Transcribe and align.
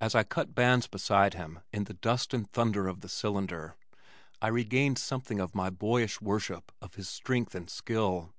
As 0.00 0.14
I 0.14 0.24
cut 0.24 0.54
bands 0.54 0.86
beside 0.86 1.34
him 1.34 1.60
in 1.74 1.84
the 1.84 1.92
dust 1.92 2.32
and 2.32 2.50
thunder 2.52 2.88
of 2.88 3.00
the 3.00 3.06
cylinder 3.10 3.76
I 4.40 4.48
regained 4.48 4.96
something 4.96 5.40
of 5.40 5.54
my 5.54 5.68
boyish 5.68 6.22
worship 6.22 6.72
of 6.80 6.94
his 6.94 7.10
strength 7.10 7.54
and 7.54 7.68
skill. 7.68 8.32